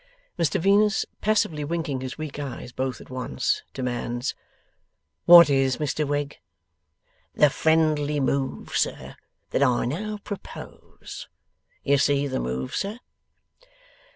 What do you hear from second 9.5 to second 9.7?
that